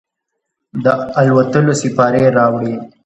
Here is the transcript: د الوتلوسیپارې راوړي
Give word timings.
د 0.83 0.85
الوتلوسیپارې 1.19 2.23
راوړي 2.37 2.73